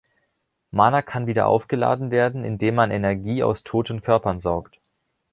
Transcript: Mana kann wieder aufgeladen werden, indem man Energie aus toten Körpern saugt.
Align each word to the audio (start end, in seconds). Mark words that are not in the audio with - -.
Mana 0.71 1.03
kann 1.03 1.27
wieder 1.27 1.45
aufgeladen 1.45 2.09
werden, 2.09 2.43
indem 2.43 2.73
man 2.73 2.89
Energie 2.89 3.43
aus 3.43 3.63
toten 3.63 4.01
Körpern 4.01 4.39
saugt. 4.39 4.79